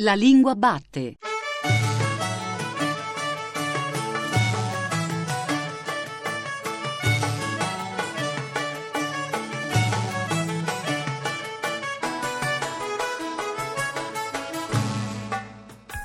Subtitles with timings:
[0.00, 1.16] La lingua batte.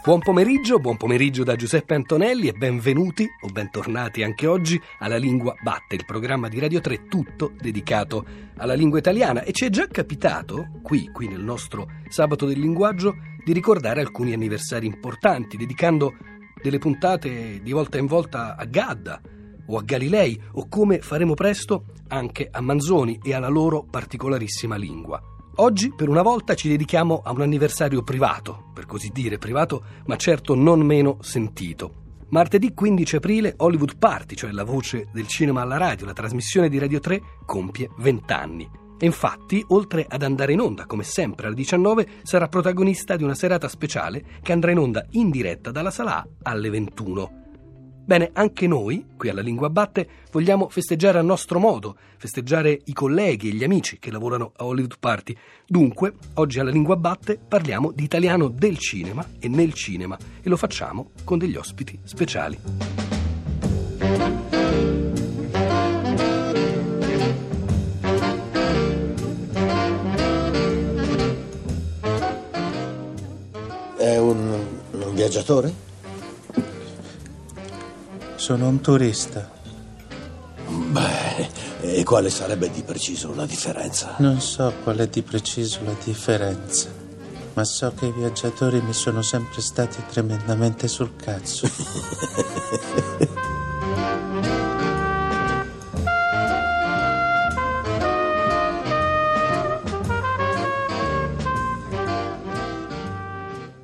[0.03, 5.55] Buon pomeriggio, buon pomeriggio da Giuseppe Antonelli e benvenuti o bentornati anche oggi alla Lingua
[5.61, 8.25] Batte, il programma di Radio 3 tutto dedicato
[8.57, 9.43] alla lingua italiana.
[9.43, 14.33] E ci è già capitato, qui, qui nel nostro Sabato del Linguaggio, di ricordare alcuni
[14.33, 16.13] anniversari importanti, dedicando
[16.61, 19.21] delle puntate di volta in volta a Gadda
[19.67, 25.21] o a Galilei o come faremo presto anche a Manzoni e alla loro particolarissima lingua.
[25.57, 30.15] Oggi per una volta ci dedichiamo a un anniversario privato, per così dire privato, ma
[30.15, 32.01] certo non meno sentito.
[32.29, 36.79] Martedì 15 aprile Hollywood Party, cioè la voce del cinema alla radio, la trasmissione di
[36.79, 38.82] Radio 3, compie 20 anni.
[39.03, 43.67] Infatti, oltre ad andare in onda, come sempre alle 19, sarà protagonista di una serata
[43.67, 47.41] speciale che andrà in onda in diretta dalla sala A alle 21.
[48.05, 53.49] Bene, anche noi, qui alla Lingua Batte, vogliamo festeggiare a nostro modo, festeggiare i colleghi
[53.49, 55.35] e gli amici che lavorano a Hollywood Party.
[55.65, 60.57] Dunque, oggi alla Lingua Batte parliamo di italiano del cinema e nel cinema e lo
[60.57, 63.02] facciamo con degli ospiti speciali.
[75.33, 75.73] Viaggiatore?
[78.35, 79.49] Sono un turista.
[80.67, 81.49] Beh,
[81.81, 84.13] e quale sarebbe di preciso la differenza?
[84.19, 86.89] Non so qual è di preciso la differenza,
[87.53, 91.67] ma so che i viaggiatori mi sono sempre stati tremendamente sul cazzo.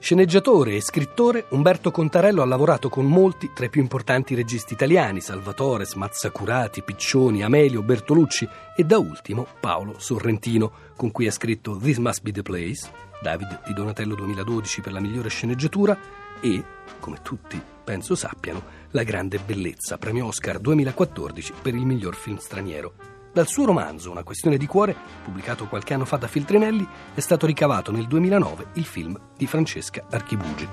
[0.09, 5.21] Sceneggiatore e scrittore, Umberto Contarello ha lavorato con molti tra i più importanti registi italiani,
[5.21, 11.97] Salvatore, Mazzacurati, Piccioni, Amelio, Bertolucci e da ultimo Paolo Sorrentino, con cui ha scritto This
[11.97, 12.89] Must Be the Place,
[13.21, 15.95] David di Donatello 2012 per la migliore sceneggiatura
[16.41, 16.63] e,
[16.99, 23.18] come tutti penso sappiano, La grande bellezza, premio Oscar 2014 per il miglior film straniero.
[23.31, 27.45] Dal suo romanzo Una questione di cuore, pubblicato qualche anno fa da Filtrinelli, è stato
[27.45, 30.67] ricavato nel 2009 il film di Francesca Archibugi.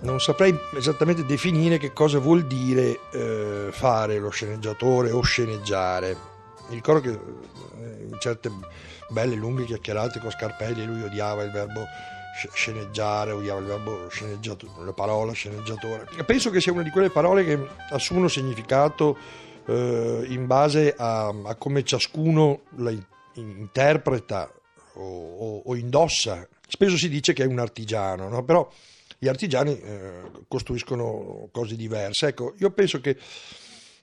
[0.00, 6.16] Non saprei esattamente definire che cosa vuol dire eh, fare lo sceneggiatore o sceneggiare.
[6.68, 8.50] Mi ricordo che eh, in certe
[9.08, 11.84] belle lunghe chiacchierate con Scarpelli lui odiava il verbo
[12.54, 16.06] sceneggiare, odiava il verbo sceneggiatore, la parola sceneggiatore.
[16.24, 17.58] Penso che sia una di quelle parole che
[17.90, 19.16] assumono significato
[19.66, 22.92] eh, in base a, a, come ciascuno la
[23.34, 24.50] interpreta
[24.94, 26.46] o, o, o, indossa.
[26.66, 28.44] Spesso si dice che è un artigiano, no?
[28.44, 28.68] però
[29.18, 32.28] gli artigiani eh, costruiscono cose diverse.
[32.28, 33.16] Ecco, io penso che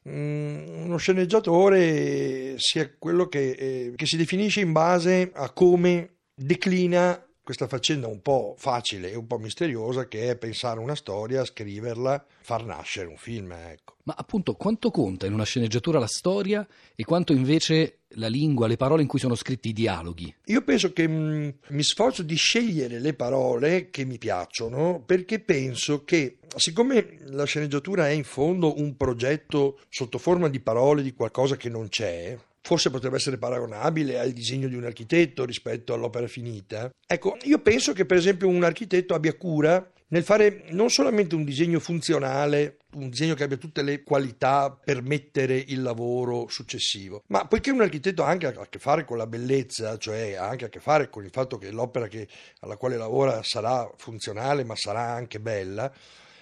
[0.08, 7.22] mm, uno sceneggiatore sia quello che, eh, che si definisce in base a come declina
[7.50, 12.24] questa faccenda un po' facile e un po' misteriosa che è pensare una storia, scriverla,
[12.42, 13.52] far nascere un film.
[13.54, 13.96] Ecco.
[14.04, 18.78] Ma appunto quanto conta in una sceneggiatura la storia e quanto invece la lingua, le
[18.78, 20.32] parole in cui sono scritti i dialoghi?
[20.46, 25.40] Io penso che mh, mm, mi sforzo di scegliere le parole che mi piacciono perché
[25.40, 31.14] penso che siccome la sceneggiatura è in fondo un progetto sotto forma di parole di
[31.14, 36.28] qualcosa che non c'è, forse potrebbe essere paragonabile al disegno di un architetto rispetto all'opera
[36.28, 36.90] finita.
[37.08, 41.44] Ecco, io penso che per esempio un architetto abbia cura nel fare non solamente un
[41.44, 47.46] disegno funzionale, un disegno che abbia tutte le qualità per mettere il lavoro successivo, ma
[47.46, 50.70] poiché un architetto ha anche a che fare con la bellezza, cioè ha anche a
[50.70, 52.28] che fare con il fatto che l'opera che,
[52.62, 55.94] alla quale lavora sarà funzionale ma sarà anche bella,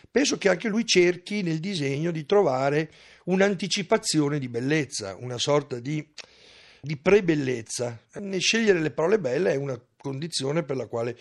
[0.09, 2.89] penso che anche lui cerchi nel disegno di trovare
[3.27, 6.06] un'anticipazione di bellezza, una sorta di,
[6.81, 8.00] di pre-bellezza.
[8.38, 11.18] Scegliere le parole belle è una condizione per la quale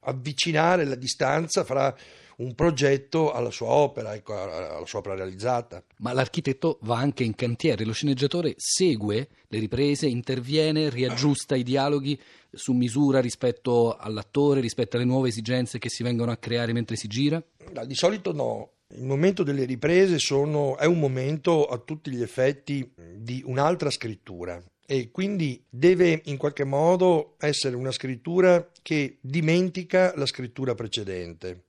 [0.00, 1.94] avvicinare la distanza fra
[2.36, 5.82] un progetto alla sua opera, ecco, alla sua opera realizzata.
[5.98, 12.20] Ma l'architetto va anche in cantiere, lo sceneggiatore segue le riprese, interviene, riaggiusta i dialoghi
[12.50, 17.06] su misura rispetto all'attore, rispetto alle nuove esigenze che si vengono a creare mentre si
[17.06, 17.42] gira?
[17.84, 18.70] di solito no.
[18.94, 24.62] Il momento delle riprese sono, è un momento a tutti gli effetti di un'altra scrittura
[24.86, 31.64] e quindi deve in qualche modo essere una scrittura che dimentica la scrittura precedente.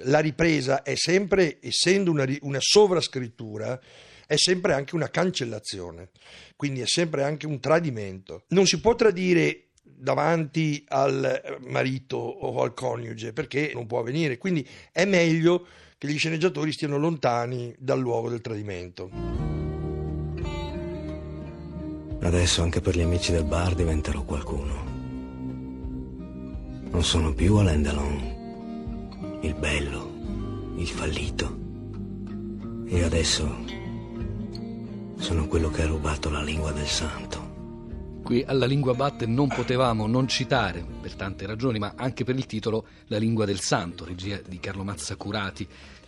[0.00, 3.80] La ripresa è sempre, essendo una, una sovrascrittura,
[4.24, 6.10] è sempre anche una cancellazione,
[6.54, 8.44] quindi è sempre anche un tradimento.
[8.48, 14.64] Non si può tradire davanti al marito o al coniuge perché non può avvenire, quindi
[14.92, 15.66] è meglio
[15.98, 19.10] che gli sceneggiatori stiano lontani dal luogo del tradimento.
[22.20, 24.84] Adesso anche per gli amici del bar diventerò qualcuno.
[26.90, 31.64] Non sono più Alain Delon, il bello, il fallito.
[32.86, 33.64] E adesso
[35.16, 37.45] sono quello che ha rubato la lingua del santo.
[38.26, 42.44] Qui alla Lingua Batte non potevamo non citare, per tante ragioni, ma anche per il
[42.44, 45.64] titolo, La Lingua del Santo, regia di Carlo Mazzacurati.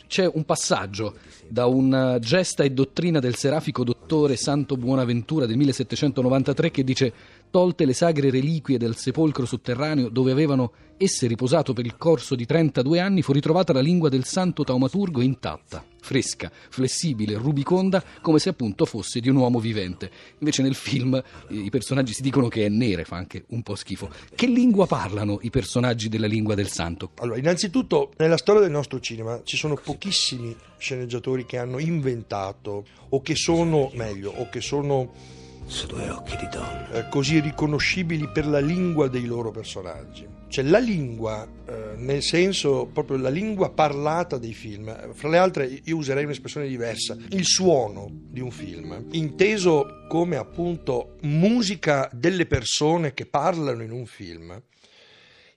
[0.09, 1.15] C'è un passaggio
[1.47, 7.13] da una gesta e dottrina del serafico dottore Santo Buonaventura del 1793 che dice
[7.51, 12.45] tolte le sagre reliquie del sepolcro sotterraneo dove avevano esse riposato per il corso di
[12.45, 18.49] 32 anni, fu ritrovata la lingua del santo taumaturgo intatta, fresca, flessibile, rubiconda, come se
[18.51, 20.11] appunto fosse di un uomo vivente.
[20.39, 21.23] Invece nel film eh,
[21.55, 24.11] i personaggi si dicono che è nera, fa anche un po' schifo.
[24.35, 27.13] Che lingua parlano i personaggi della lingua del santo?
[27.19, 33.23] Allora, innanzitutto, nella storia del nostro cinema ci sono pochissimi sceneggiatori che hanno inventato o
[33.23, 35.37] che sono, meglio, o che sono
[35.69, 36.91] su due occhi di donna.
[36.93, 40.27] Eh, così riconoscibili per la lingua dei loro personaggi.
[40.49, 45.81] Cioè la lingua, eh, nel senso proprio la lingua parlata dei film, fra le altre
[45.85, 53.13] io userei un'espressione diversa, il suono di un film, inteso come appunto musica delle persone
[53.13, 54.61] che parlano in un film.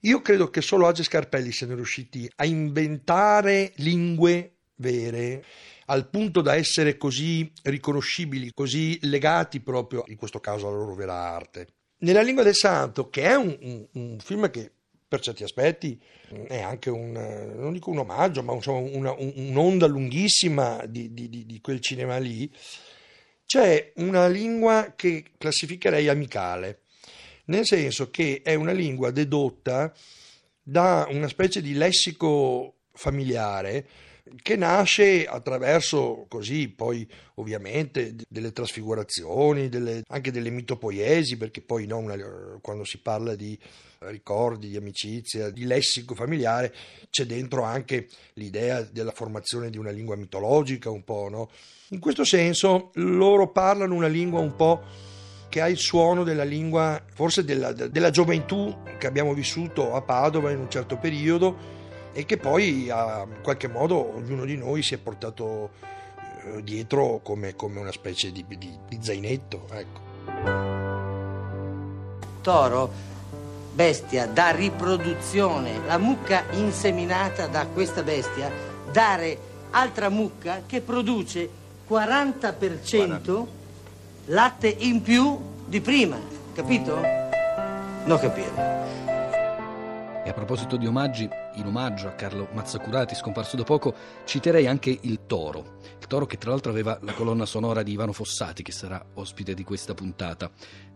[0.01, 5.43] Io credo che solo Age Scarpelli siano riusciti a inventare lingue vere
[5.91, 11.13] al punto da essere così riconoscibili, così legati proprio, in questo caso, alla loro vera
[11.13, 11.67] arte.
[11.97, 14.71] Nella Lingua del Santo, che è un, un, un film che
[15.05, 16.01] per certi aspetti
[16.47, 17.11] è anche un,
[17.57, 22.49] non dico un omaggio, ma insomma una, un'onda lunghissima di, di, di, quel cinema lì,
[23.45, 26.83] c'è una lingua che classificherei amicale,
[27.47, 29.93] nel senso che è una lingua dedotta
[30.63, 33.87] da una specie di lessico familiare
[34.43, 41.97] che nasce attraverso così poi ovviamente delle trasfigurazioni, delle, anche delle mitopoiesi, perché poi no,
[41.97, 42.15] una,
[42.61, 43.57] quando si parla di
[43.99, 46.73] ricordi, di amicizia, di lessico familiare,
[47.09, 51.49] c'è dentro anche l'idea della formazione di una lingua mitologica un po', no?
[51.89, 54.81] In questo senso loro parlano una lingua un po'
[55.49, 60.51] che ha il suono della lingua, forse della, della gioventù che abbiamo vissuto a Padova
[60.51, 61.80] in un certo periodo,
[62.13, 65.71] e che poi in qualche modo ognuno di noi si è portato
[66.43, 69.67] eh, dietro come, come, una specie di, di, di zainetto.
[69.71, 69.99] Ecco.
[72.41, 72.91] Toro,
[73.73, 78.51] bestia da riproduzione, la mucca inseminata da questa bestia,
[78.91, 81.49] dare altra mucca che produce
[81.87, 83.45] 40%
[84.25, 86.17] latte in più di prima,
[86.53, 86.99] capito?
[88.05, 89.00] Non capire.
[90.31, 93.93] A proposito di omaggi, in omaggio a Carlo Mazzacurati, scomparso da poco,
[94.23, 95.79] citerei anche Il Toro.
[95.99, 99.53] Il Toro che tra l'altro aveva la colonna sonora di Ivano Fossati, che sarà ospite
[99.53, 100.49] di questa puntata.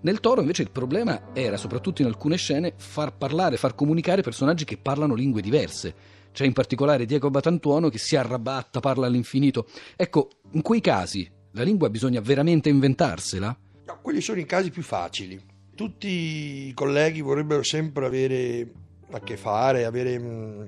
[0.04, 4.64] Nel Toro invece il problema era, soprattutto in alcune scene, far parlare, far comunicare personaggi
[4.64, 5.94] che parlano lingue diverse.
[6.32, 9.68] C'è in particolare Diego Batantuono che si arrabatta, parla all'infinito.
[9.98, 13.58] Ecco, in quei casi la lingua bisogna veramente inventarsela?
[13.86, 15.38] No, quelli sono i casi più facili.
[15.76, 20.64] Tutti i colleghi vorrebbero sempre avere a che fare, avere, mh, mm,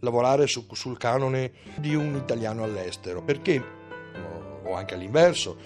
[0.00, 3.62] lavorare su, sul canone di un italiano all'estero, perché,
[4.64, 5.56] o anche all'inverso,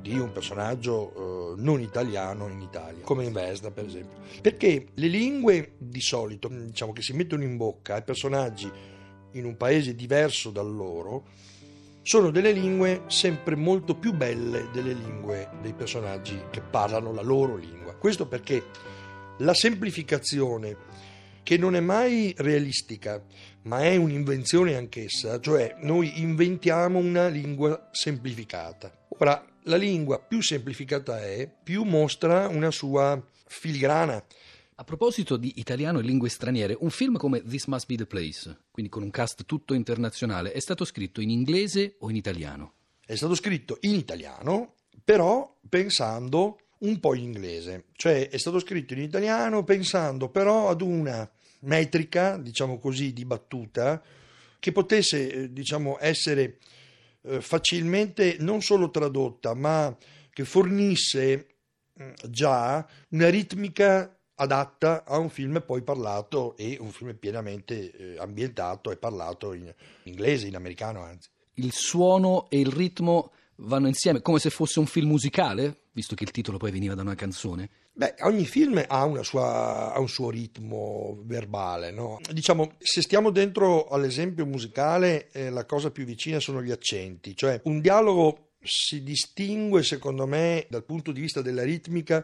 [0.00, 4.20] di un personaggio eh, non italiano in Italia, come in Vesda per esempio.
[4.40, 8.70] Perché le lingue di solito, diciamo che si mettono in bocca ai personaggi
[9.32, 11.24] in un paese diverso dal loro,
[12.02, 17.56] sono delle lingue sempre molto più belle delle lingue dei personaggi che parlano la loro
[17.56, 17.94] lingua.
[17.94, 18.62] Questo perché
[19.38, 20.76] la semplificazione
[21.46, 23.24] che non è mai realistica,
[23.62, 29.06] ma è un'invenzione anch'essa, cioè noi inventiamo una lingua semplificata.
[29.18, 34.24] Ora, la lingua più semplificata è, più mostra una sua filigrana.
[34.74, 38.64] A proposito di italiano e lingue straniere, un film come This Must Be the Place,
[38.72, 42.72] quindi con un cast tutto internazionale, è stato scritto in inglese o in italiano?
[43.06, 44.74] È stato scritto in italiano,
[45.04, 50.82] però pensando un po' in inglese, cioè è stato scritto in italiano pensando però ad
[50.82, 54.02] una metrica, diciamo così, di battuta,
[54.58, 56.58] che potesse, eh, diciamo, essere
[57.22, 59.96] eh, facilmente non solo tradotta, ma
[60.30, 61.46] che fornisse
[62.00, 68.18] mm, già una ritmica adatta a un film poi parlato e un film pienamente eh,
[68.18, 69.72] ambientato e parlato in
[70.04, 71.28] inglese, in americano anzi.
[71.54, 76.24] Il suono e il ritmo vanno insieme come se fosse un film musicale, visto che
[76.24, 77.70] il titolo poi veniva da una canzone?
[77.94, 82.20] Beh, ogni film ha, sua, ha un suo ritmo verbale, no?
[82.30, 87.58] Diciamo, se stiamo dentro all'esempio musicale, eh, la cosa più vicina sono gli accenti, cioè
[87.64, 92.22] un dialogo si distingue secondo me dal punto di vista della ritmica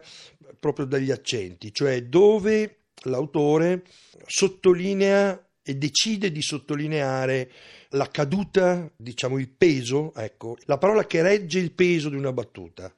[0.60, 3.84] proprio dagli accenti, cioè dove l'autore
[4.26, 7.50] sottolinea e decide di sottolineare
[7.90, 12.92] la caduta, diciamo il peso, ecco, la parola che regge il peso di una battuta.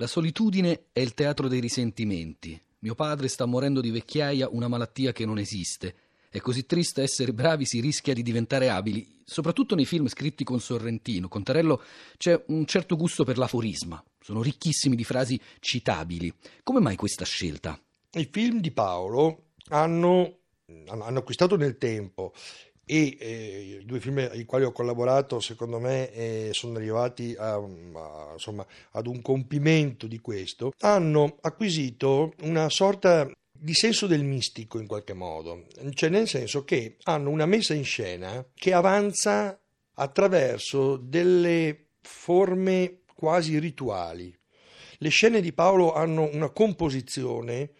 [0.00, 2.60] La solitudine è il teatro dei risentimenti.
[2.80, 5.96] Mio padre sta morendo di vecchiaia, una malattia che non esiste.
[6.28, 9.22] È così triste essere bravi, si rischia di diventare abili.
[9.24, 11.82] Soprattutto nei film scritti con Sorrentino, con Tarello
[12.16, 14.00] c'è un certo gusto per l'aforisma.
[14.20, 16.32] Sono ricchissimi di frasi citabili.
[16.62, 17.76] Come mai questa scelta?
[18.12, 20.42] I film di Paolo hanno,
[20.86, 22.32] hanno acquistato nel tempo
[22.90, 27.56] e eh, i due film ai quali ho collaborato secondo me eh, sono arrivati a,
[27.56, 34.78] a, insomma, ad un compimento di questo, hanno acquisito una sorta di senso del mistico
[34.78, 39.60] in qualche modo, cioè nel senso che hanno una messa in scena che avanza
[39.94, 44.34] attraverso delle forme quasi rituali.
[44.98, 47.72] Le scene di Paolo hanno una composizione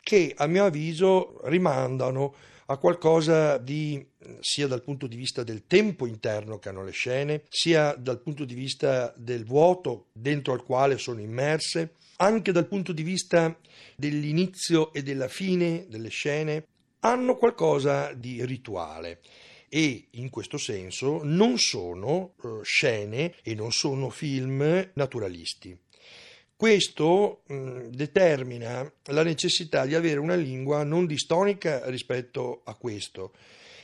[0.00, 2.34] che a mio avviso rimandano
[2.70, 4.06] a qualcosa di
[4.40, 8.44] sia dal punto di vista del tempo interno che hanno le scene, sia dal punto
[8.44, 13.58] di vista del vuoto dentro al quale sono immerse, anche dal punto di vista
[13.96, 16.66] dell'inizio e della fine delle scene,
[17.00, 19.20] hanno qualcosa di rituale
[19.68, 25.78] e in questo senso non sono uh, scene e non sono film naturalisti.
[26.58, 33.32] Questo mh, determina la necessità di avere una lingua non distonica rispetto a questo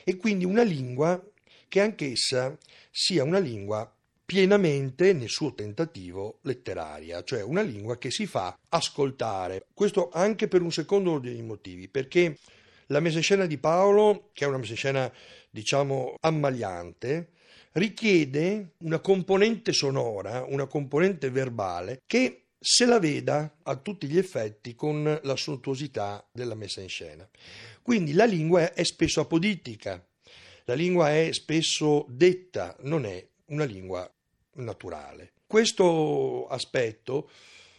[0.03, 1.25] e quindi una lingua
[1.69, 2.59] che anch'essa
[2.91, 3.89] sia una lingua
[4.27, 9.67] pienamente nel suo tentativo letteraria, cioè una lingua che si fa ascoltare.
[9.73, 12.39] Questo anche per un secondo ordine di motivi, perché
[12.87, 15.13] la messa in scena di Paolo, che è una messa in scena
[15.49, 17.29] diciamo ammaliante,
[17.75, 24.75] richiede una componente sonora, una componente verbale che se la veda a tutti gli effetti
[24.75, 27.29] con la sontuosità della messa in scena.
[27.83, 30.03] Quindi la lingua è spesso apoditica,
[30.65, 34.11] la lingua è spesso detta, non è una lingua
[34.55, 35.33] naturale.
[35.47, 37.29] Questo aspetto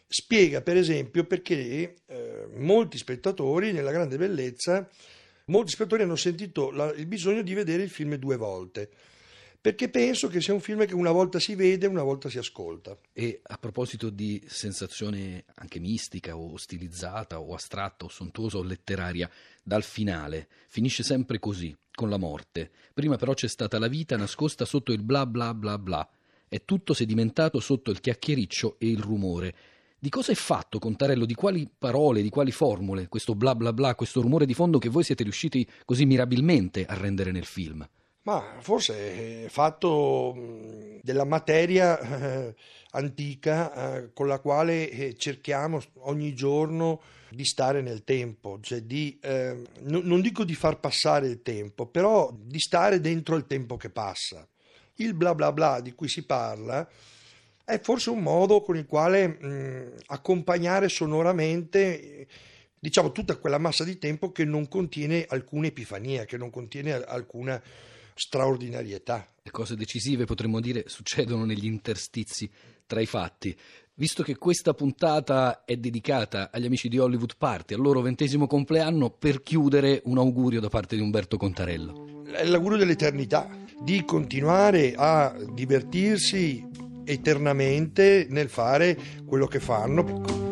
[0.07, 4.87] spiega per esempio perché eh, molti spettatori nella grande bellezza,
[5.45, 8.91] molti spettatori hanno sentito la, il bisogno di vedere il film due volte
[9.65, 12.95] perché penso che sia un film che una volta si vede una volta si ascolta.
[13.11, 19.27] E a proposito di sensazione anche mistica o stilizzata o astratta o sontuosa o letteraria,
[19.63, 22.69] dal finale finisce sempre così, con la morte.
[22.93, 26.07] Prima però c'è stata la vita nascosta sotto il bla bla bla bla.
[26.47, 29.55] E tutto sedimentato sotto il chiacchiericcio e il rumore.
[29.97, 31.25] Di cosa è fatto Contarello?
[31.25, 34.89] Di quali parole, di quali formule questo bla bla bla, questo rumore di fondo che
[34.89, 37.83] voi siete riusciti così mirabilmente a rendere nel film?
[38.25, 40.33] Ma forse è fatto
[41.03, 42.55] della materia eh,
[42.91, 49.19] antica eh, con la quale eh, cerchiamo ogni giorno di stare nel tempo, cioè di,
[49.21, 53.77] eh, n- non dico di far passare il tempo, però di stare dentro il tempo
[53.77, 54.47] che passa.
[54.95, 56.87] Il bla bla bla di cui si parla
[57.63, 62.25] è forse un modo con il quale mh, accompagnare sonoramente
[62.79, 67.61] diciamo tutta quella massa di tempo che non contiene alcuna epifania, che non contiene alcuna
[68.15, 69.27] straordinarietà.
[69.43, 72.49] Le cose decisive, potremmo dire, succedono negli interstizi
[72.87, 73.55] tra i fatti.
[73.97, 79.09] Visto che questa puntata è dedicata agli amici di Hollywood Party, al loro ventesimo compleanno,
[79.09, 82.23] per chiudere un augurio da parte di Umberto Contarello.
[82.25, 83.49] È l'augurio dell'eternità,
[83.81, 86.65] di continuare a divertirsi
[87.05, 90.44] eternamente nel fare quello che fanno.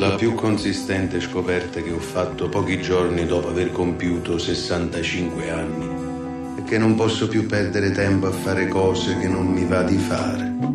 [0.00, 6.64] La più consistente scoperta che ho fatto pochi giorni dopo aver compiuto 65 anni è
[6.64, 10.69] che non posso più perdere tempo a fare cose che non mi va di fare.